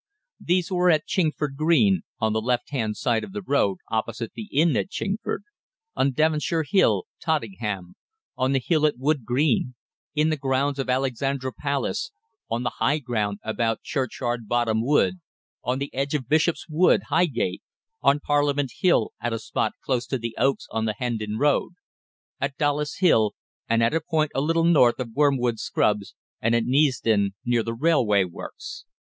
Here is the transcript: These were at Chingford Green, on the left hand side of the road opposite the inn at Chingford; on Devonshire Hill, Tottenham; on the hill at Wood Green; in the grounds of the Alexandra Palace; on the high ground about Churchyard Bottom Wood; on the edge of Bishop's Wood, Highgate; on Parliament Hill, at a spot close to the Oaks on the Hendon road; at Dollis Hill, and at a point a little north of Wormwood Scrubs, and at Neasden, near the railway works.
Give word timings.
These 0.43 0.71
were 0.71 0.89
at 0.89 1.05
Chingford 1.05 1.55
Green, 1.55 2.01
on 2.19 2.33
the 2.33 2.41
left 2.41 2.71
hand 2.71 2.97
side 2.97 3.23
of 3.23 3.33
the 3.33 3.43
road 3.43 3.77
opposite 3.91 4.31
the 4.33 4.49
inn 4.51 4.75
at 4.75 4.89
Chingford; 4.89 5.43
on 5.95 6.11
Devonshire 6.13 6.65
Hill, 6.67 7.03
Tottenham; 7.21 7.93
on 8.35 8.51
the 8.51 8.59
hill 8.59 8.87
at 8.87 8.97
Wood 8.97 9.25
Green; 9.25 9.75
in 10.15 10.29
the 10.31 10.37
grounds 10.37 10.79
of 10.79 10.87
the 10.87 10.93
Alexandra 10.93 11.53
Palace; 11.53 12.11
on 12.49 12.63
the 12.63 12.77
high 12.79 12.97
ground 12.97 13.37
about 13.43 13.83
Churchyard 13.83 14.47
Bottom 14.47 14.83
Wood; 14.83 15.19
on 15.63 15.77
the 15.77 15.93
edge 15.93 16.15
of 16.15 16.27
Bishop's 16.27 16.65
Wood, 16.67 17.01
Highgate; 17.09 17.61
on 18.01 18.19
Parliament 18.19 18.71
Hill, 18.79 19.11
at 19.21 19.33
a 19.33 19.37
spot 19.37 19.73
close 19.85 20.07
to 20.07 20.17
the 20.17 20.33
Oaks 20.35 20.65
on 20.71 20.85
the 20.85 20.93
Hendon 20.97 21.37
road; 21.37 21.73
at 22.39 22.57
Dollis 22.57 22.95
Hill, 23.01 23.35
and 23.69 23.83
at 23.83 23.93
a 23.93 24.01
point 24.01 24.31
a 24.33 24.41
little 24.41 24.63
north 24.65 24.97
of 24.99 25.13
Wormwood 25.13 25.59
Scrubs, 25.59 26.15
and 26.41 26.55
at 26.55 26.63
Neasden, 26.63 27.35
near 27.45 27.61
the 27.61 27.75
railway 27.75 28.23
works. 28.23 28.85